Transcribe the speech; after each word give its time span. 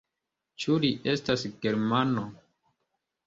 Ĉu 0.63 0.77
li 0.85 0.89
estas 1.11 1.43
germano? 1.65 2.23